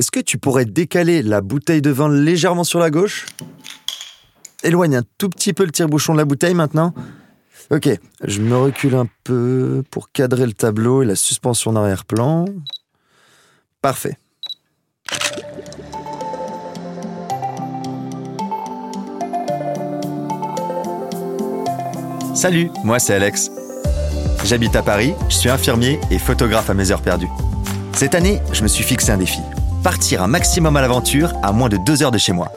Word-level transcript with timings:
Est-ce 0.00 0.10
que 0.10 0.20
tu 0.20 0.38
pourrais 0.38 0.64
décaler 0.64 1.20
la 1.20 1.42
bouteille 1.42 1.82
de 1.82 1.90
vin 1.90 2.08
légèrement 2.08 2.64
sur 2.64 2.78
la 2.78 2.88
gauche? 2.88 3.26
Éloigne 4.62 4.96
un 4.96 5.02
tout 5.18 5.28
petit 5.28 5.52
peu 5.52 5.62
le 5.62 5.72
tire-bouchon 5.72 6.14
de 6.14 6.18
la 6.18 6.24
bouteille 6.24 6.54
maintenant. 6.54 6.94
Ok, 7.70 7.86
je 8.24 8.40
me 8.40 8.56
recule 8.56 8.94
un 8.94 9.06
peu 9.24 9.82
pour 9.90 10.10
cadrer 10.10 10.46
le 10.46 10.54
tableau 10.54 11.02
et 11.02 11.04
la 11.04 11.16
suspension 11.16 11.74
d'arrière-plan. 11.74 12.46
Parfait. 13.82 14.16
Salut, 22.34 22.70
moi 22.84 22.98
c'est 22.98 23.12
Alex. 23.12 23.50
J'habite 24.46 24.74
à 24.76 24.82
Paris, 24.82 25.12
je 25.28 25.34
suis 25.34 25.50
infirmier 25.50 26.00
et 26.10 26.18
photographe 26.18 26.70
à 26.70 26.74
mes 26.74 26.90
heures 26.90 27.02
perdues. 27.02 27.28
Cette 27.92 28.14
année, 28.14 28.40
je 28.54 28.62
me 28.62 28.68
suis 28.68 28.82
fixé 28.82 29.12
un 29.12 29.18
défi. 29.18 29.40
Partir 29.82 30.22
un 30.22 30.26
maximum 30.26 30.76
à 30.76 30.82
l'aventure 30.82 31.32
à 31.42 31.52
moins 31.52 31.70
de 31.70 31.78
deux 31.78 32.02
heures 32.02 32.10
de 32.10 32.18
chez 32.18 32.34
moi. 32.34 32.52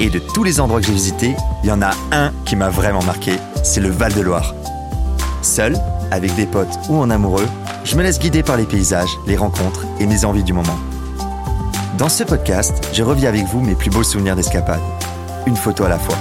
Et 0.00 0.10
de 0.10 0.18
tous 0.18 0.42
les 0.42 0.58
endroits 0.58 0.80
que 0.80 0.86
j'ai 0.86 0.92
visités, 0.92 1.36
il 1.62 1.68
y 1.68 1.72
en 1.72 1.80
a 1.80 1.92
un 2.10 2.32
qui 2.44 2.56
m'a 2.56 2.68
vraiment 2.68 3.02
marqué, 3.04 3.34
c'est 3.62 3.80
le 3.80 3.90
Val 3.90 4.12
de 4.12 4.22
Loire. 4.22 4.52
Seul, 5.42 5.76
avec 6.10 6.34
des 6.34 6.46
potes 6.46 6.76
ou 6.88 6.96
en 6.96 7.10
amoureux, 7.10 7.46
je 7.84 7.94
me 7.94 8.02
laisse 8.02 8.18
guider 8.18 8.42
par 8.42 8.56
les 8.56 8.64
paysages, 8.64 9.16
les 9.28 9.36
rencontres 9.36 9.86
et 10.00 10.06
mes 10.06 10.24
envies 10.24 10.42
du 10.42 10.52
moment. 10.52 10.76
Dans 11.96 12.08
ce 12.08 12.24
podcast, 12.24 12.88
je 12.92 13.04
reviens 13.04 13.28
avec 13.28 13.44
vous 13.44 13.60
mes 13.60 13.76
plus 13.76 13.90
beaux 13.90 14.02
souvenirs 14.02 14.34
d'escapade. 14.34 14.80
Une 15.46 15.56
photo 15.56 15.84
à 15.84 15.90
la 15.90 15.98
fois. 16.00 16.16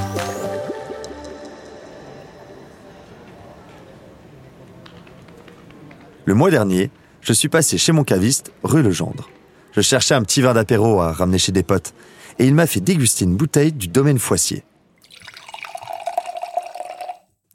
Le 6.26 6.36
mois 6.36 6.52
dernier, 6.52 6.92
je 7.22 7.34
suis 7.34 7.50
passé 7.50 7.80
chez 7.80 7.92
mon 7.92 8.04
caviste, 8.04 8.54
rue 8.64 8.84
Legendre. 8.84 9.28
Je 9.72 9.82
cherchais 9.82 10.16
un 10.16 10.24
petit 10.24 10.42
vin 10.42 10.54
d'apéro 10.54 11.02
à 11.02 11.14
ramener 11.14 11.38
chez 11.38 11.52
des 11.52 11.64
potes, 11.64 11.94
et 12.40 12.46
il 12.46 12.54
m'a 12.54 12.68
fait 12.68 12.82
déguster 12.82 13.26
une 13.26 13.36
bouteille 13.36 13.72
du 13.72 13.88
domaine 13.88 14.20
Foissier. 14.20 14.64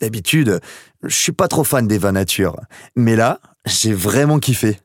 D'habitude, 0.00 0.60
je 1.02 1.14
suis 1.14 1.32
pas 1.32 1.48
trop 1.48 1.64
fan 1.64 1.86
des 1.86 1.98
vins 1.98 2.12
nature, 2.12 2.56
mais 2.94 3.16
là, 3.16 3.40
j'ai 3.64 3.92
vraiment 3.92 4.38
kiffé. 4.38 4.78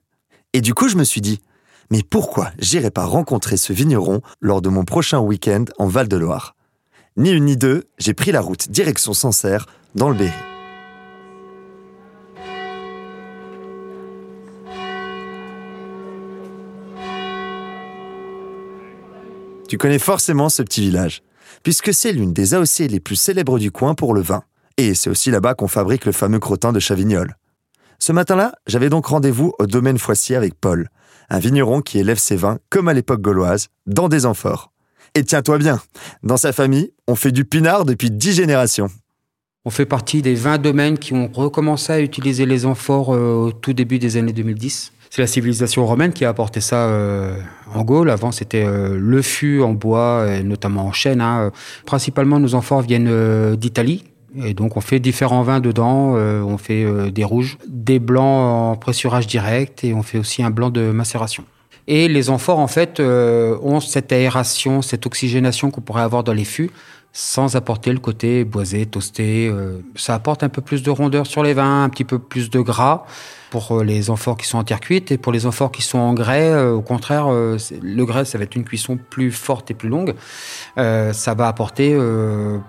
Et 0.54 0.62
du 0.62 0.74
coup, 0.74 0.88
je 0.88 0.96
me 0.96 1.04
suis 1.04 1.22
dit, 1.22 1.42
mais 1.90 2.04
pourquoi 2.04 2.52
j'irais 2.60 2.92
pas 2.92 3.06
rencontrer 3.06 3.58
ce 3.58 3.74
vigneron 3.74 4.22
lors 4.40 4.62
de 4.62 4.70
mon 4.70 4.86
prochain 4.86 5.20
week-end 5.20 5.66
en 5.78 5.88
Val-de-Loire? 5.88 6.56
Ni 7.18 7.32
une 7.32 7.46
ni 7.46 7.58
deux, 7.58 7.90
j'ai 7.98 8.14
pris 8.14 8.32
la 8.32 8.42
route 8.42 8.70
direction 8.70 9.14
Sancerre, 9.14 9.66
dans 9.96 10.10
le 10.10 10.16
Berry. 10.16 10.51
Tu 19.72 19.78
connais 19.78 20.00
forcément 20.00 20.50
ce 20.50 20.64
petit 20.64 20.82
village, 20.82 21.24
puisque 21.64 21.94
c'est 21.94 22.12
l'une 22.12 22.34
des 22.34 22.54
AOC 22.54 22.80
les 22.90 23.00
plus 23.00 23.16
célèbres 23.16 23.58
du 23.58 23.72
coin 23.72 23.96
pour 23.96 24.14
le 24.14 24.20
vin. 24.20 24.44
Et 24.76 24.94
c'est 24.96 25.10
aussi 25.10 25.32
là-bas 25.32 25.54
qu'on 25.54 25.70
fabrique 25.70 26.06
le 26.06 26.12
fameux 26.12 26.40
crottin 26.40 26.74
de 26.74 26.80
Chavignol. 26.82 27.38
Ce 27.98 28.12
matin-là, 28.12 28.52
j'avais 28.68 28.90
donc 28.90 29.06
rendez-vous 29.06 29.54
au 29.60 29.68
domaine 29.68 29.98
Foissier 29.98 30.36
avec 30.36 30.56
Paul, 30.56 30.90
un 31.30 31.40
vigneron 31.40 31.80
qui 31.80 32.00
élève 32.00 32.18
ses 32.18 32.36
vins 32.36 32.60
comme 32.70 32.90
à 32.90 32.94
l'époque 32.94 33.22
gauloise, 33.22 33.70
dans 33.86 34.10
des 34.10 34.26
amphores. 34.26 34.74
Et 35.16 35.24
tiens-toi 35.24 35.58
bien, 35.58 35.82
dans 36.22 36.36
sa 36.36 36.52
famille, 36.52 36.92
on 37.08 37.16
fait 37.16 37.32
du 37.32 37.46
pinard 37.46 37.86
depuis 37.86 38.12
dix 38.12 38.34
générations. 38.34 38.90
On 39.64 39.70
fait 39.70 39.86
partie 39.86 40.22
des 40.22 40.36
20 40.36 40.58
domaines 40.58 40.98
qui 40.98 41.14
ont 41.14 41.32
recommencé 41.34 41.94
à 41.94 42.02
utiliser 42.02 42.46
les 42.46 42.66
amphores 42.66 43.14
euh, 43.14 43.36
au 43.36 43.52
tout 43.54 43.72
début 43.72 44.00
des 44.00 44.18
années 44.18 44.34
2010. 44.34 44.92
C'est 45.14 45.22
la 45.22 45.28
civilisation 45.28 45.86
romaine 45.86 46.14
qui 46.14 46.24
a 46.24 46.30
apporté 46.30 46.62
ça 46.62 46.86
euh, 46.88 47.36
en 47.76 47.84
Gaule. 47.84 48.10
Avant, 48.10 48.32
c'était 48.32 48.64
euh, 48.64 48.96
le 48.98 49.22
fût 49.22 49.62
en 49.62 49.74
bois, 49.74 50.26
et 50.34 50.42
notamment 50.42 50.86
en 50.86 50.94
chêne. 50.94 51.20
Hein. 51.20 51.52
Principalement, 51.86 52.40
nos 52.40 52.56
amphores 52.56 52.82
viennent 52.82 53.10
euh, 53.12 53.58
d'Italie. 53.58 54.06
Et 54.42 54.54
donc, 54.54 54.78
on 54.78 54.82
fait 54.82 55.02
différents 55.02 55.44
vins 55.44 55.60
dedans. 55.60 56.14
on 56.14 56.58
fait 56.58 57.12
des 57.12 57.26
rouges, 57.26 57.58
des 57.68 58.00
blancs 58.00 58.24
en 58.24 58.78
pressurage 58.78 59.28
direct 59.28 59.84
et 59.84 59.94
on 59.94 60.04
fait 60.04 60.18
aussi 60.18 60.42
un 60.42 60.50
blanc 60.50 60.70
de 60.70 60.92
macération. 60.92 61.44
Et 61.88 62.08
les 62.08 62.30
amphores, 62.30 62.60
en 62.60 62.68
fait, 62.68 63.02
ont 63.02 63.82
cette 63.82 64.14
aération, 64.14 64.82
cette 64.82 65.06
oxygénation 65.06 65.70
qu'on 65.70 65.82
pourrait 65.82 66.04
avoir 66.04 66.24
dans 66.24 66.32
les 66.32 66.46
fûts 66.46 66.72
sans 67.14 67.56
apporter 67.56 67.92
le 67.92 68.00
côté 68.00 68.44
boisé, 68.46 68.86
toasté. 68.86 69.54
ça 69.96 70.16
apporte 70.16 70.44
un 70.44 70.50
peu 70.50 70.62
plus 70.62 70.82
de 70.84 70.90
rondeur 70.90 71.28
sur 71.28 71.44
les 71.44 71.54
vins, 71.54 71.84
un 71.84 71.90
petit 71.90 72.06
peu 72.06 72.20
plus 72.20 72.50
de 72.50 72.60
gras 72.62 73.06
pour 73.52 73.78
euh, 73.78 73.84
les 73.84 74.10
amphores 74.10 74.38
qui 74.38 74.48
sont 74.48 74.58
en 74.58 74.64
terre 74.64 74.80
cuite 74.80 75.12
et 75.12 75.20
pour 75.20 75.32
les 75.32 75.46
amphores 75.46 75.72
qui 75.72 75.84
sont 75.84 76.00
en 76.00 76.16
grès, 76.16 76.50
euh, 76.50 76.72
au 76.72 76.82
contraire, 76.82 77.28
euh, 77.30 77.58
le 77.84 78.06
grès, 78.06 78.26
ça 78.26 78.40
va 78.40 78.46
être 78.46 78.56
une 78.56 78.64
cuisson 78.64 78.98
plus 78.98 79.32
forte 79.32 79.70
et 79.70 79.76
plus 79.76 79.90
longue. 79.90 80.16
ça 80.76 81.34
va 81.36 81.48
apporter 81.48 81.96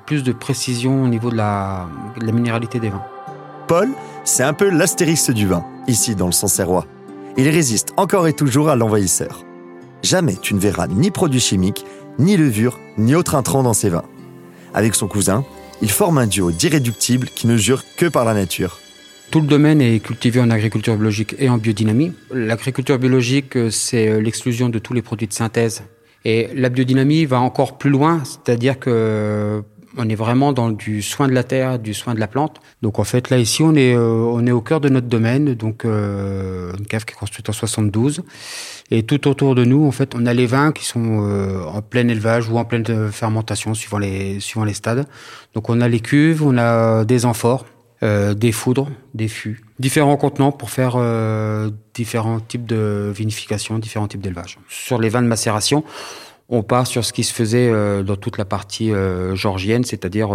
plus 0.06 0.24
de 0.24 0.32
précision 0.32 1.04
au 1.04 1.08
niveau 1.08 1.30
de 1.30 1.36
la, 1.36 1.86
minéralité 2.20 2.80
des 2.80 2.90
vins. 2.90 3.04
Paul, 3.68 3.88
c'est 4.24 4.42
un 4.42 4.52
peu 4.52 4.68
l'astérix 4.68 5.30
du 5.30 5.46
vin, 5.46 5.64
ici 5.86 6.14
dans 6.14 6.26
le 6.26 6.32
Sancerrois. 6.32 6.84
Il 7.36 7.48
résiste 7.48 7.92
encore 7.96 8.26
et 8.26 8.32
toujours 8.32 8.68
à 8.68 8.76
l'envahisseur. 8.76 9.44
Jamais 10.02 10.36
tu 10.36 10.54
ne 10.54 10.58
verras 10.58 10.88
ni 10.88 11.10
produits 11.12 11.40
chimiques, 11.40 11.86
ni 12.18 12.36
levure, 12.36 12.78
ni 12.98 13.14
autre 13.14 13.36
intrant 13.36 13.62
dans 13.62 13.72
ses 13.72 13.88
vins. 13.88 14.04
Avec 14.74 14.94
son 14.94 15.06
cousin, 15.06 15.44
il 15.82 15.90
forme 15.90 16.18
un 16.18 16.26
duo 16.26 16.50
d'irréductibles 16.50 17.28
qui 17.28 17.46
ne 17.46 17.56
jure 17.56 17.84
que 17.96 18.06
par 18.06 18.24
la 18.24 18.34
nature. 18.34 18.78
Tout 19.30 19.40
le 19.40 19.46
domaine 19.46 19.80
est 19.80 20.00
cultivé 20.00 20.40
en 20.40 20.50
agriculture 20.50 20.94
biologique 20.94 21.34
et 21.38 21.48
en 21.48 21.58
biodynamie. 21.58 22.12
L'agriculture 22.32 22.98
biologique, 22.98 23.56
c'est 23.70 24.08
euh, 24.08 24.20
l'exclusion 24.20 24.68
de 24.68 24.78
tous 24.78 24.92
les 24.92 25.02
produits 25.02 25.26
de 25.26 25.32
synthèse. 25.32 25.84
Et 26.24 26.48
la 26.54 26.68
biodynamie 26.68 27.24
va 27.24 27.40
encore 27.40 27.78
plus 27.78 27.90
loin, 27.90 28.22
c'est-à-dire 28.24 28.78
que 28.78 29.62
on 29.96 30.08
est 30.08 30.14
vraiment 30.14 30.52
dans 30.52 30.70
du 30.70 31.02
soin 31.02 31.28
de 31.28 31.32
la 31.32 31.44
terre, 31.44 31.78
du 31.78 31.94
soin 31.94 32.14
de 32.14 32.20
la 32.20 32.26
plante. 32.26 32.60
Donc 32.82 32.98
en 32.98 33.04
fait 33.04 33.30
là 33.30 33.38
ici 33.38 33.62
on 33.62 33.74
est 33.74 33.96
on 33.96 34.46
est 34.46 34.50
au 34.50 34.60
cœur 34.60 34.80
de 34.80 34.88
notre 34.88 35.06
domaine, 35.06 35.54
donc 35.54 35.84
une 35.84 36.86
cave 36.88 37.04
qui 37.04 37.12
est 37.12 37.18
construite 37.18 37.48
en 37.48 37.52
72 37.52 38.22
et 38.90 39.02
tout 39.02 39.28
autour 39.28 39.54
de 39.54 39.64
nous 39.64 39.86
en 39.86 39.92
fait 39.92 40.14
on 40.14 40.26
a 40.26 40.34
les 40.34 40.46
vins 40.46 40.72
qui 40.72 40.84
sont 40.84 41.18
en 41.66 41.82
plein 41.82 42.08
élevage 42.08 42.48
ou 42.48 42.58
en 42.58 42.64
pleine 42.64 43.10
fermentation 43.10 43.74
suivant 43.74 43.98
les 43.98 44.40
suivant 44.40 44.64
les 44.64 44.74
stades. 44.74 45.06
Donc 45.54 45.68
on 45.68 45.80
a 45.80 45.88
les 45.88 46.00
cuves, 46.00 46.42
on 46.42 46.56
a 46.58 47.04
des 47.04 47.26
amphores 47.26 47.66
euh, 48.02 48.34
des 48.34 48.50
foudres, 48.50 48.90
des 49.14 49.28
fûts, 49.28 49.62
différents 49.78 50.16
contenants 50.16 50.50
pour 50.50 50.70
faire 50.70 50.94
euh, 50.96 51.70
différents 51.94 52.40
types 52.40 52.66
de 52.66 53.12
vinification, 53.14 53.78
différents 53.78 54.08
types 54.08 54.20
d'élevage. 54.20 54.58
Sur 54.68 55.00
les 55.00 55.08
vins 55.08 55.22
de 55.22 55.28
macération, 55.28 55.84
on 56.48 56.62
part 56.62 56.86
sur 56.86 57.04
ce 57.04 57.12
qui 57.12 57.24
se 57.24 57.32
faisait 57.32 57.70
euh, 57.70 58.02
dans 58.02 58.16
toute 58.16 58.38
la 58.38 58.44
partie 58.44 58.92
georgienne, 59.34 59.84
c'est-à-dire 59.84 60.30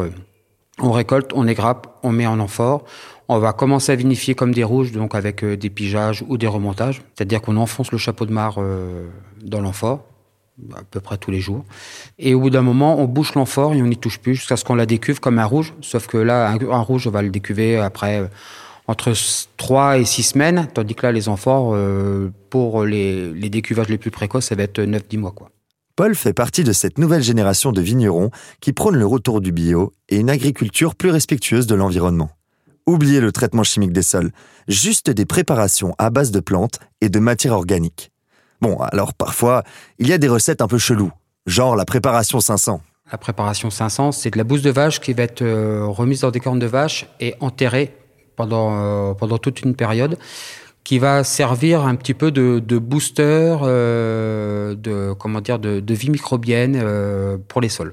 on 0.80 0.92
récolte, 0.92 1.32
on 1.34 1.48
égrappe, 1.48 1.88
on 2.04 2.12
met 2.12 2.28
en 2.28 2.40
amphore, 2.40 2.84
on 3.28 3.40
va 3.40 3.54
commencer 3.54 3.92
à 3.92 3.96
vinifier 3.96 4.36
comme 4.36 4.54
des 4.54 4.64
rouges, 4.64 4.92
donc 4.92 5.16
avec 5.16 5.44
des 5.44 5.70
pigeages 5.70 6.24
ou 6.28 6.38
des 6.38 6.48
remontages, 6.48 7.02
c'est-à-dire 7.16 7.42
qu'on 7.42 7.58
enfonce 7.58 7.92
le 7.92 7.98
chapeau 7.98 8.26
de 8.26 8.32
mare 8.32 8.60
dans 9.44 9.62
l'amphore, 9.62 10.04
à 10.76 10.84
peu 10.90 11.00
près 11.00 11.18
tous 11.18 11.32
les 11.32 11.40
jours. 11.40 11.66
Et 12.20 12.34
au 12.34 12.40
bout 12.40 12.50
d'un 12.50 12.62
moment, 12.62 13.00
on 13.00 13.06
bouche 13.06 13.36
l'amphore 13.36 13.74
et 13.74 13.82
on 13.82 13.88
n'y 13.88 13.98
touche 13.98 14.20
plus 14.20 14.36
jusqu'à 14.36 14.58
ce 14.58 14.66
qu'on 14.66 14.76
la 14.76 14.86
décuve 14.86 15.20
comme 15.20 15.40
un 15.40 15.46
rouge. 15.46 15.74
Sauf 15.82 16.08
que 16.08 16.18
là, 16.18 16.50
un, 16.50 16.82
rouge, 16.82 17.08
on 17.08 17.12
va 17.12 17.22
le 17.22 17.30
décuver 17.30 17.78
après 17.78 18.22
euh, 18.22 18.28
entre 18.88 19.14
3 19.58 20.00
et 20.00 20.06
6 20.06 20.24
semaines, 20.24 20.68
tandis 20.74 20.96
que 20.96 21.06
là, 21.06 21.12
les 21.12 21.30
amphores, 21.30 21.74
euh, 21.76 22.32
pour 22.50 22.86
les, 22.86 23.32
les, 23.34 23.50
décuvages 23.50 23.90
les 23.90 23.98
plus 23.98 24.12
précoces, 24.12 24.46
ça 24.46 24.56
va 24.56 24.64
être 24.64 24.82
9-10 24.82 25.18
mois. 25.20 25.32
Quoi. 25.32 25.50
Paul 25.98 26.14
fait 26.14 26.32
partie 26.32 26.64
de 26.64 26.74
cette 26.74 27.00
nouvelle 27.00 27.24
génération 27.24 27.72
de 27.72 27.82
vignerons 27.82 28.30
qui 28.62 28.72
prônent 28.72 28.98
le 28.98 29.06
retour 29.08 29.42
du 29.42 29.52
bio 29.52 29.94
et 30.10 30.18
une 30.18 30.30
agriculture 30.30 30.94
plus 30.94 31.10
respectueuse 31.10 31.66
de 31.66 31.74
l'environnement. 31.74 32.30
Oubliez 32.86 33.20
le 33.20 33.32
traitement 33.32 33.64
chimique 33.64 33.94
des 33.94 34.04
sols, 34.04 34.32
juste 34.68 35.10
des 35.10 35.26
préparations 35.26 35.96
à 35.98 36.12
base 36.12 36.30
de 36.30 36.40
plantes 36.40 36.80
et 37.02 37.10
de 37.10 37.18
matières 37.18 37.54
organiques. 37.54 38.12
Bon, 38.62 38.78
alors 38.78 39.16
parfois, 39.16 39.64
il 39.98 40.08
y 40.08 40.14
a 40.14 40.20
des 40.20 40.28
recettes 40.28 40.62
un 40.62 40.68
peu 40.68 40.78
cheloues, 40.78 41.12
genre 41.48 41.76
la 41.76 41.84
préparation 41.84 42.40
500. 42.40 42.80
La 43.12 43.18
préparation 43.18 43.72
500, 43.72 44.12
c'est 44.12 44.30
de 44.30 44.38
la 44.38 44.44
bouse 44.44 44.62
de 44.62 44.70
vache 44.70 45.00
qui 45.00 45.14
va 45.14 45.24
être 45.24 45.42
euh, 45.42 45.84
remise 45.88 46.22
dans 46.22 46.30
des 46.30 46.40
cornes 46.40 46.60
de 46.60 46.68
vache 46.68 47.08
et 47.20 47.34
enterrée 47.40 47.98
pendant, 48.36 48.78
euh, 48.78 49.14
pendant 49.16 49.40
toute 49.40 49.64
une 49.64 49.74
période, 49.74 50.20
qui 50.88 51.00
va 51.00 51.26
servir 51.26 51.86
un 51.86 51.96
petit 51.96 52.14
peu 52.14 52.32
de, 52.32 52.78
booster, 52.80 53.58
euh, 53.62 54.74
de, 54.74 55.14
comment 55.20 55.42
dire, 55.42 55.60
de, 55.60 55.82
de 55.82 55.94
vie 55.94 56.10
microbienne 56.10 56.82
pour 57.50 57.60
les 57.60 57.70
sols. 57.70 57.92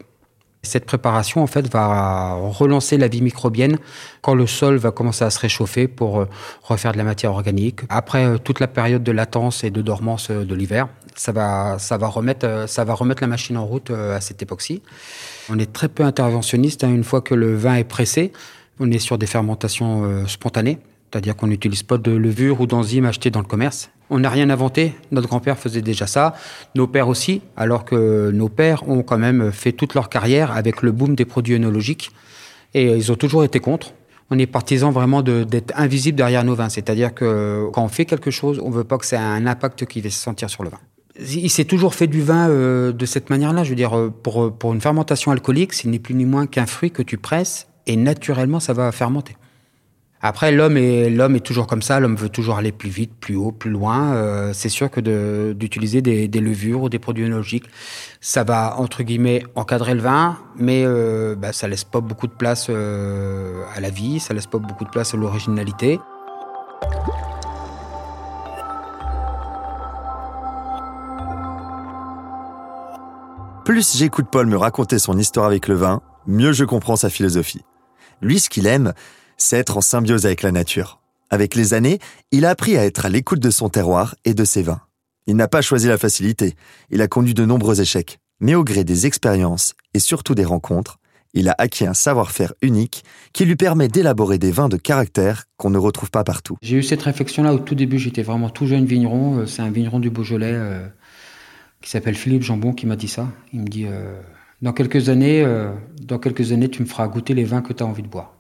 Cette 0.65 0.87
préparation, 0.87 1.43
en 1.43 1.47
fait, 1.47 1.71
va 1.71 2.35
relancer 2.35 2.97
la 2.97 3.09
vie 3.09 3.21
microbienne 3.21 3.79
quand 4.23 4.35
le 4.35 4.47
sol 4.47 4.77
va 4.77 4.91
commencer 4.91 5.25
à 5.25 5.31
se 5.31 5.39
réchauffer 5.39 5.89
pour 5.89 6.21
euh, 6.21 6.29
refaire 6.63 6.93
de 6.93 6.99
la 6.99 7.05
matière 7.05 7.33
organique. 7.33 7.81
Après 7.89 8.25
euh, 8.25 8.39
toute 8.39 8.61
la 8.61 8.67
période 8.67 9.03
de 9.03 9.13
latence 9.13 9.63
et 9.63 9.71
de 9.71 9.83
dormance 9.83 10.31
euh, 10.31 10.45
de 10.45 10.55
l'hiver, 10.55 10.89
ça 11.15 11.33
va, 11.33 11.79
ça 11.79 11.99
va 11.99 12.09
remettre, 12.09 12.65
ça 12.67 12.85
va 12.85 12.95
remettre 12.95 13.23
la 13.23 13.29
machine 13.29 13.57
en 13.57 13.67
route 13.67 13.91
à 13.91 14.21
cette 14.21 14.43
époque-ci. 14.43 14.83
On 15.49 15.59
est 15.59 15.73
très 15.73 15.89
peu 15.89 16.03
interventionniste. 16.03 16.83
Hein, 16.83 16.91
une 16.91 17.05
fois 17.05 17.21
que 17.21 17.35
le 17.35 17.55
vin 17.55 17.77
est 17.77 17.85
pressé, 17.85 18.33
on 18.81 18.91
est 18.91 18.99
sur 18.99 19.17
des 19.17 19.27
fermentations 19.27 20.27
spontanées. 20.27 20.81
C'est-à-dire 21.15 21.37
qu'on 21.37 21.47
n'utilise 21.47 21.85
pas 21.85 21.97
de 21.97 22.11
levure 22.11 22.61
ou 22.61 22.67
d'enzymes 22.67 23.05
achetées 23.05 23.31
dans 23.31 23.39
le 23.39 23.47
commerce. 23.47 23.89
On 24.11 24.19
n'a 24.19 24.31
rien 24.31 24.51
inventé. 24.51 24.95
Notre 25.13 25.29
grand-père 25.29 25.57
faisait 25.57 25.81
déjà 25.81 26.09
ça. 26.09 26.35
Nos 26.75 26.89
pères 26.89 27.07
aussi. 27.07 27.41
Alors 27.57 27.85
que 27.85 28.33
nos 28.33 28.49
pères 28.49 28.89
ont 28.89 29.05
quand 29.05 29.17
même 29.19 29.53
fait 29.53 29.71
toute 29.71 29.95
leur 29.95 30.09
carrière 30.09 30.51
avec 30.51 30.83
le 30.83 30.91
boom 30.91 31.15
des 31.15 31.25
produits 31.25 31.55
œnologiques. 31.55 32.11
Et 32.75 32.97
ils 32.97 33.13
ont 33.13 33.15
toujours 33.15 33.45
été 33.45 33.61
contre. 33.61 33.93
On 34.33 34.41
est 34.41 34.49
partisans 34.49 34.91
vraiment 34.91 35.23
d'être 35.23 35.73
invisible 35.77 36.17
derrière 36.17 36.43
nos 36.43 36.57
vins. 36.57 36.69
C'est-à-dire 36.69 37.15
que 37.15 37.69
quand 37.73 37.85
on 37.85 37.89
fait 37.89 38.07
quelque 38.07 38.33
chose, 38.33 38.61
on 38.61 38.71
veut 38.71 38.83
pas 38.83 38.99
que 38.99 39.07
ça 39.07 39.15
ait 39.15 39.21
un 39.21 39.47
impact 39.47 39.87
qui 39.87 40.01
va 40.01 40.11
se 40.11 40.19
sentir 40.19 40.51
sur 40.51 40.65
le 40.65 40.71
vin. 40.71 40.81
Il 41.21 41.49
s'est 41.49 41.65
toujours 41.65 41.95
fait 41.95 42.09
du 42.09 42.23
vin 42.23 42.49
euh, 42.49 42.91
de 42.91 43.07
cette 43.07 43.31
manière-là. 43.31 43.63
Je 43.63 43.71
veux 43.71 43.77
dire, 43.77 43.97
euh, 43.97 44.11
pour, 44.11 44.53
pour 44.53 44.75
une 44.75 44.81
fermentation 44.81 45.31
alcoolique, 45.31 45.75
ce 45.75 45.87
n'est 45.87 46.01
plus 46.01 46.17
ni 46.17 46.25
moins 46.25 46.49
qu'un 46.49 46.67
fruit 46.67 46.91
que 46.91 47.03
tu 47.03 47.19
presses 47.19 47.69
et 47.87 47.95
naturellement, 47.95 48.59
ça 48.59 48.73
va 48.73 48.91
fermenter. 48.91 49.37
Après, 50.27 50.53
l'homme 50.53 50.79
est, 50.79 51.13
est 51.13 51.45
toujours 51.45 51.67
comme 51.67 51.83
ça. 51.83 52.01
L'homme 52.01 52.17
veut 52.17 52.31
toujours 52.31 52.57
aller 52.57 52.73
plus 52.73 52.89
vite, 52.89 53.13
plus 53.21 53.37
haut, 53.37 53.53
plus 53.53 53.71
loin. 53.71 54.15
Euh, 54.15 54.55
c'est 54.55 54.71
sûr 54.71 54.91
que 54.91 55.53
d'utiliser 55.53 56.01
des, 56.01 56.41
levures 56.41 56.81
ou 56.81 56.89
des 56.89 56.99
produits 56.99 57.27
œnologiques, 57.27 57.67
ça 58.23 58.43
va 58.43 58.77
entre 58.79 59.03
guillemets 59.03 59.45
encadrer 59.55 59.93
le 59.93 60.01
vin, 60.01 60.39
mais 60.57 60.83
euh, 60.87 61.35
bah, 61.37 61.53
ça 61.53 61.69
laisse 61.69 61.85
pas 61.85 62.01
beaucoup 62.01 62.27
de 62.27 62.33
place 62.33 62.69
euh, 62.71 63.65
à 63.77 63.81
la 63.81 63.91
vie, 63.91 64.19
ça 64.19 64.33
laisse 64.33 64.47
pas 64.47 64.57
beaucoup 64.57 64.87
de 64.87 64.89
place 64.89 65.13
à 65.13 65.19
l'originalité. 65.19 66.01
Plus 73.67 73.95
j'écoute 73.95 74.29
Paul 74.33 74.47
me 74.47 74.57
raconter 74.57 74.99
son 74.99 75.19
histoire 75.19 75.45
avec 75.45 75.69
le 75.69 75.75
vin, 75.75 76.01
mieux 76.27 76.53
je 76.53 76.65
comprends 76.65 76.97
sa 76.97 77.11
philosophie. 77.11 77.61
Lui, 78.23 78.41
ce 78.41 78.49
qu'il 78.49 78.67
aime, 78.67 78.95
c'est 79.45 79.59
être 79.59 79.77
en 79.77 79.83
symbiose 79.83 80.25
avec 80.25 80.43
la 80.43 80.53
nature. 80.53 81.01
Avec 81.29 81.55
les 81.55 81.75
années, 81.75 81.99
il 82.33 82.47
a 82.47 82.51
appris 82.51 82.79
à 82.79 82.85
être 82.85 83.05
à 83.05 83.11
l'écoute 83.11 83.41
de 83.41 83.51
son 83.51 83.69
terroir 83.69 84.15
et 84.25 84.33
de 84.33 84.45
ses 84.45 84.63
vins. 84.63 84.81
Il 85.27 85.37
n'a 85.37 85.49
pas 85.49 85.61
choisi 85.61 85.87
la 85.87 85.99
facilité, 85.99 86.55
il 86.91 87.03
a 87.03 87.09
connu 87.09 87.35
de 87.35 87.45
nombreux 87.45 87.81
échecs, 87.81 88.19
mais 88.41 88.55
au 88.55 88.65
gré 88.65 88.85
des 88.85 89.07
expériences 89.07 89.75
et 89.93 89.99
surtout 89.99 90.35
des 90.35 90.47
rencontres, 90.47 90.99
il 91.35 91.49
a 91.51 91.55
acquis 91.59 91.87
un 91.87 91.93
savoir-faire 91.93 92.55
unique 92.63 93.05
qui 93.35 93.45
lui 93.45 93.57
permet 93.57 93.89
d'élaborer 93.89 94.39
des 94.39 94.51
vins 94.51 94.69
de 94.71 94.79
caractère 94.79 95.45
qu'on 95.59 95.71
ne 95.71 95.79
retrouve 95.79 96.11
pas 96.11 96.25
partout. 96.25 96.57
J'ai 96.63 96.77
eu 96.77 96.83
cette 96.83 97.03
réflexion-là 97.03 97.53
au 97.53 97.59
tout 97.59 97.75
début, 97.75 97.99
j'étais 97.99 98.23
vraiment 98.23 98.49
tout 98.49 98.67
jeune 98.67 98.87
vigneron, 98.87 99.41
euh, 99.41 99.47
c'est 99.47 99.63
un 99.63 99.71
vigneron 99.71 100.01
du 100.01 100.09
Beaujolais 100.09 100.53
euh, 100.55 100.87
qui 101.83 101.91
s'appelle 101.91 102.15
Philippe 102.15 102.43
Jambon 102.43 102.73
qui 102.73 102.87
m'a 102.87 102.97
dit 102.97 103.09
ça. 103.09 103.29
Il 103.53 103.61
me 103.61 103.69
dit 103.69 103.85
euh, 103.87 104.19
dans 104.63 104.73
quelques 104.73 105.11
années, 105.11 105.45
dans 106.01 106.19
quelques 106.19 106.53
années, 106.53 106.71
tu 106.71 106.81
me 106.81 106.87
feras 106.87 107.09
goûter 107.09 107.35
les 107.35 107.45
vins 107.45 107.61
que 107.61 107.75
tu 107.75 107.83
as 107.83 107.87
envie 107.87 108.03
de 108.03 108.09
boire. 108.09 108.35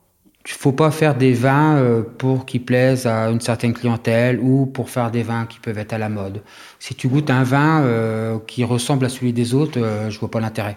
Il 0.46 0.52
faut 0.52 0.72
pas 0.72 0.90
faire 0.90 1.14
des 1.14 1.32
vins 1.32 1.76
euh, 1.76 2.02
pour 2.02 2.44
qu'ils 2.44 2.64
plaisent 2.64 3.06
à 3.06 3.30
une 3.30 3.40
certaine 3.40 3.72
clientèle 3.72 4.38
ou 4.40 4.66
pour 4.66 4.90
faire 4.90 5.10
des 5.10 5.22
vins 5.22 5.46
qui 5.46 5.58
peuvent 5.58 5.78
être 5.78 5.94
à 5.94 5.98
la 5.98 6.10
mode. 6.10 6.42
Si 6.78 6.94
tu 6.94 7.08
goûtes 7.08 7.30
un 7.30 7.44
vin 7.44 7.82
euh, 7.82 8.38
qui 8.46 8.62
ressemble 8.62 9.06
à 9.06 9.08
celui 9.08 9.32
des 9.32 9.54
autres, 9.54 9.80
euh, 9.80 10.10
je 10.10 10.20
vois 10.20 10.30
pas 10.30 10.40
l'intérêt. 10.40 10.76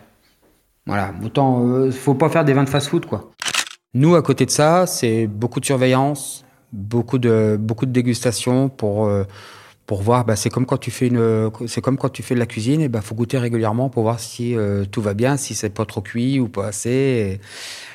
Voilà, 0.85 1.13
autant 1.21 1.91
faut 1.91 2.13
pas 2.13 2.29
faire 2.29 2.45
des 2.45 2.53
vins 2.53 2.63
de 2.63 2.69
fast-food 2.69 3.05
quoi. 3.05 3.31
Nous 3.93 4.15
à 4.15 4.21
côté 4.21 4.45
de 4.45 4.51
ça, 4.51 4.85
c'est 4.87 5.27
beaucoup 5.27 5.59
de 5.59 5.65
surveillance, 5.65 6.45
beaucoup 6.71 7.17
de 7.17 7.57
beaucoup 7.59 7.85
de 7.85 7.91
dégustation 7.91 8.69
pour 8.69 9.11
pour 9.87 10.03
voir. 10.03 10.25
Bah, 10.25 10.35
c'est 10.35 10.51
comme 10.51 10.67
quand 10.67 10.77
tu 10.77 10.91
fais 10.91 11.07
une, 11.07 11.49
c'est 11.65 11.81
comme 11.81 11.97
quand 11.97 12.09
tu 12.09 12.21
fais 12.21 12.35
de 12.35 12.39
la 12.39 12.45
cuisine. 12.45 12.81
Et 12.81 12.89
bah, 12.89 13.01
faut 13.01 13.15
goûter 13.15 13.39
régulièrement 13.39 13.89
pour 13.89 14.03
voir 14.03 14.19
si 14.19 14.55
tout 14.91 15.01
va 15.01 15.15
bien, 15.15 15.37
si 15.37 15.55
c'est 15.55 15.71
pas 15.71 15.85
trop 15.85 16.01
cuit 16.01 16.39
ou 16.39 16.47
pas 16.47 16.67
assez. 16.67 17.39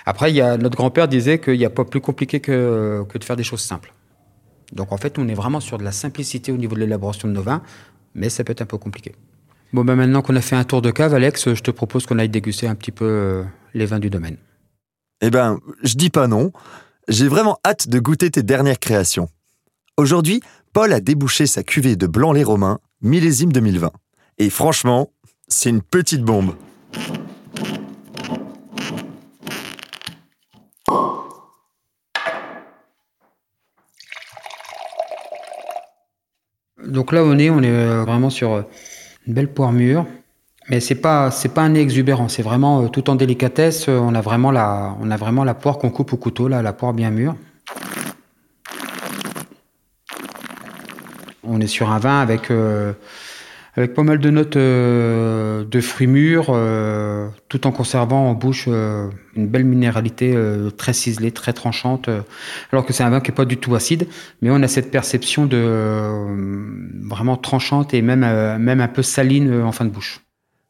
Après, 0.05 0.33
il 0.33 0.35
y 0.35 0.41
a, 0.41 0.57
notre 0.57 0.77
grand-père 0.77 1.07
disait 1.07 1.39
qu'il 1.39 1.59
n'y 1.59 1.65
a 1.65 1.71
pas 1.71 1.85
plus 1.85 2.01
compliqué 2.01 2.41
que, 2.41 3.05
que 3.09 3.19
de 3.19 3.23
faire 3.23 3.37
des 3.37 3.45
choses 3.45 3.61
simples. 3.61 3.93
Donc 4.73 4.93
en 4.93 4.97
fait, 4.97 5.19
on 5.19 5.29
est 5.29 5.35
vraiment 5.35 5.61
sur 5.61 5.79
de 5.79 5.85
la 5.85 5.93
simplicité 5.93 6.51
au 6.51 6.57
niveau 6.57 6.75
de 6.75 6.81
l'élaboration 6.81 7.29
de 7.29 7.33
nos 7.33 7.43
vins, 7.43 7.63
mais 8.15 8.31
ça 8.31 8.43
peut 8.43 8.53
être 8.53 8.63
un 8.63 8.67
peu 8.67 8.79
compliqué. 8.79 9.15
Bon, 9.73 9.85
ben 9.85 9.97
maintenant 9.97 10.23
qu'on 10.23 10.37
a 10.37 10.41
fait 10.41 10.57
un 10.57 10.65
tour 10.65 10.83
de 10.83 10.91
cave, 10.91 11.15
Alex, 11.15 11.55
je 11.55 11.63
te 11.63 11.71
propose 11.71 12.07
qu'on 12.07 12.19
aille 12.19 12.29
déguster 12.29 12.67
un 12.67 12.75
petit 12.75 12.91
peu 12.91 13.05
euh, 13.07 13.45
les 13.75 13.87
vins 13.87 13.99
du 13.99 14.11
domaine. 14.11 14.37
Eh 15.23 15.31
ben, 15.31 15.61
je 15.83 15.95
dis 15.95 16.11
pas 16.11 16.27
non. 16.27 16.53
J'ai 17.09 17.29
vraiment 17.29 17.59
hâte 17.65 17.89
de 17.89 17.99
goûter 17.99 18.31
tes 18.31 18.43
dernières 18.43 18.79
créations. 18.79 19.29
Aujourd'hui, 19.97 20.43
Paul 20.73 20.95
a 20.95 21.01
débouché 21.01 21.47
sa 21.47 21.63
cuvée 21.63 21.97
de 21.97 22.07
blanc 22.07 22.33
les 22.33 22.45
romains, 22.45 22.79
millésime 23.03 23.53
2020. 23.53 23.93
Et 24.39 24.49
franchement, 24.49 25.11
c'est 25.47 25.69
une 25.69 25.83
petite 25.83 26.23
bombe. 26.23 26.55
Donc 36.83 37.13
là, 37.13 37.23
on 37.23 37.39
est, 37.39 37.51
on 37.51 37.63
est 37.63 37.71
euh, 37.71 38.05
vraiment 38.07 38.31
sur 38.31 38.53
euh, 38.55 38.63
une 39.27 39.35
belle 39.35 39.53
poire 39.53 39.73
mûre. 39.73 40.07
Mais 40.71 40.81
c'est 40.81 40.95
pas 40.95 41.31
c'est 41.31 41.51
pas 41.51 41.61
un 41.61 41.71
nez 41.71 41.81
exubérant, 41.81 42.29
c'est 42.29 42.43
vraiment 42.43 42.83
euh, 42.85 42.89
tout 42.89 43.11
en 43.11 43.15
délicatesse. 43.15 43.89
On 43.89 44.15
a 44.15 44.23
vraiment 44.23 44.51
la 44.51 44.97
on 45.03 45.11
a 45.11 45.19
vraiment 45.19 45.45
la 45.45 45.53
poire 45.53 45.77
qu'on 45.77 45.91
coupe 45.91 46.15
au 46.15 46.17
couteau 46.17 46.49
là, 46.49 46.63
la 46.63 46.73
poire 46.73 46.95
bien 46.95 47.11
mûre. 47.11 47.37
On 51.45 51.61
est 51.61 51.67
sur 51.67 51.91
un 51.91 51.99
vin 51.99 52.21
avec 52.21 52.51
avec 53.75 53.95
pas 53.95 54.03
mal 54.03 54.19
de 54.19 54.31
notes 54.31 54.57
euh, 54.57 55.65
de 55.65 55.81
fruits 55.81 56.07
mûrs, 56.07 56.47
euh, 56.51 57.29
tout 57.49 57.67
en 57.67 57.73
conservant 57.73 58.29
en 58.29 58.35
bouche 58.35 58.67
euh, 58.69 59.09
une 59.35 59.47
belle 59.47 59.65
minéralité 59.65 60.37
très 60.77 60.93
ciselée, 60.93 61.31
très 61.31 61.55
tranchante, 61.55 62.09
alors 62.71 62.85
que 62.85 62.93
c'est 62.93 63.03
un 63.03 63.11
vin 63.11 63.21
qui 63.21 63.31
est 63.31 63.35
pas 63.35 63.47
du 63.47 63.57
tout 63.57 63.75
acide, 63.75 64.07
mais 64.43 64.51
on 64.51 64.63
a 64.63 64.69
cette 64.69 64.91
perception 64.91 65.47
de 65.47 67.09
vraiment 67.09 67.37
tranchante 67.37 67.95
et 67.95 68.03
même 68.03 68.21
même 68.59 68.81
un 68.81 68.89
peu 68.89 69.03
saline 69.03 69.63
en 69.63 69.73
fin 69.73 69.87
de 69.87 69.91
bouche. 69.91 70.21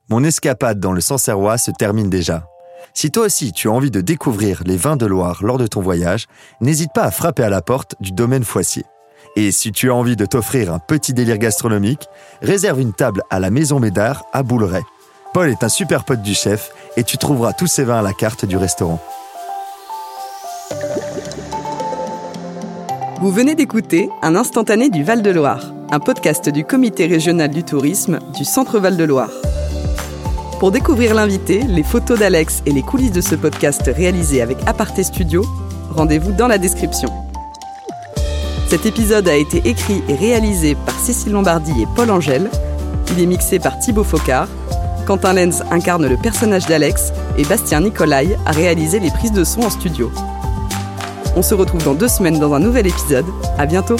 Mon 0.08 0.22
escapade 0.22 0.78
dans 0.78 0.92
le 0.92 1.00
Sancerrois 1.00 1.58
se 1.58 1.72
termine 1.72 2.08
déjà. 2.08 2.46
Si 2.94 3.10
toi 3.10 3.24
aussi 3.24 3.52
tu 3.52 3.68
as 3.68 3.72
envie 3.72 3.90
de 3.90 4.00
découvrir 4.00 4.62
les 4.64 4.76
vins 4.76 4.96
de 4.96 5.06
Loire 5.06 5.42
lors 5.42 5.58
de 5.58 5.66
ton 5.66 5.80
voyage, 5.80 6.26
n'hésite 6.60 6.90
pas 6.94 7.02
à 7.02 7.10
frapper 7.10 7.42
à 7.42 7.48
la 7.48 7.62
porte 7.62 7.96
du 8.00 8.12
domaine 8.12 8.44
Foissier. 8.44 8.84
Et 9.34 9.50
si 9.50 9.72
tu 9.72 9.90
as 9.90 9.94
envie 9.94 10.16
de 10.16 10.26
t'offrir 10.26 10.72
un 10.72 10.78
petit 10.78 11.14
délire 11.14 11.38
gastronomique, 11.38 12.06
réserve 12.42 12.80
une 12.80 12.92
table 12.92 13.22
à 13.30 13.40
la 13.40 13.50
Maison 13.50 13.80
Médard 13.80 14.24
à 14.32 14.42
Bouleret. 14.42 14.82
Paul 15.32 15.48
est 15.48 15.64
un 15.64 15.70
super 15.70 16.04
pote 16.04 16.20
du 16.20 16.34
chef 16.34 16.70
et 16.98 17.04
tu 17.04 17.16
trouveras 17.16 17.54
tous 17.54 17.66
ses 17.66 17.84
vins 17.84 18.00
à 18.00 18.02
la 18.02 18.12
carte 18.12 18.44
du 18.44 18.58
restaurant. 18.58 19.00
Vous 23.22 23.30
venez 23.30 23.54
d'écouter 23.54 24.10
Un 24.20 24.36
instantané 24.36 24.90
du 24.90 25.02
Val-de-Loire, 25.02 25.72
un 25.90 26.00
podcast 26.00 26.50
du 26.50 26.64
Comité 26.64 27.06
régional 27.06 27.50
du 27.50 27.62
tourisme 27.62 28.18
du 28.36 28.44
Centre 28.44 28.78
Val-de-Loire. 28.78 29.30
Pour 30.58 30.72
découvrir 30.72 31.14
l'invité, 31.14 31.62
les 31.62 31.82
photos 31.82 32.18
d'Alex 32.18 32.62
et 32.66 32.72
les 32.72 32.82
coulisses 32.82 33.12
de 33.12 33.20
ce 33.20 33.34
podcast 33.34 33.90
réalisé 33.94 34.42
avec 34.42 34.58
Aparté 34.66 35.02
Studio, 35.02 35.46
rendez-vous 35.90 36.32
dans 36.32 36.48
la 36.48 36.58
description. 36.58 37.08
Cet 38.72 38.86
épisode 38.86 39.28
a 39.28 39.36
été 39.36 39.68
écrit 39.68 40.02
et 40.08 40.14
réalisé 40.14 40.74
par 40.74 40.98
Cécile 40.98 41.32
Lombardi 41.32 41.72
et 41.82 41.86
Paul 41.94 42.10
Angèle. 42.10 42.50
Il 43.10 43.22
est 43.22 43.26
mixé 43.26 43.58
par 43.58 43.78
Thibaut 43.78 44.02
Focard. 44.02 44.48
Quentin 45.06 45.34
Lenz 45.34 45.62
incarne 45.70 46.06
le 46.06 46.16
personnage 46.16 46.64
d'Alex 46.64 47.12
et 47.36 47.44
Bastien 47.44 47.80
Nicolai 47.80 48.34
a 48.46 48.50
réalisé 48.50 48.98
les 48.98 49.10
prises 49.10 49.32
de 49.32 49.44
son 49.44 49.60
en 49.60 49.68
studio. 49.68 50.10
On 51.36 51.42
se 51.42 51.54
retrouve 51.54 51.84
dans 51.84 51.92
deux 51.92 52.08
semaines 52.08 52.38
dans 52.38 52.54
un 52.54 52.60
nouvel 52.60 52.86
épisode. 52.86 53.26
À 53.58 53.66
bientôt! 53.66 53.96